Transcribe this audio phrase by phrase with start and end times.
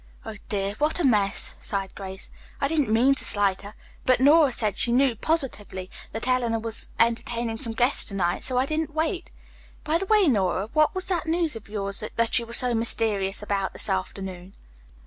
[0.25, 2.31] "Oh, dear, what a mess," sighed Grace.
[2.59, 3.75] "I didn't mean to slight her.
[4.03, 8.57] But Nora said she knew, positively, that Eleanor was entertaining some guests to night, so
[8.57, 9.29] I didn't wait.
[9.83, 13.43] By the way, Nora, what was that news of yours that you were so mysterious
[13.43, 14.55] about this afternoon?"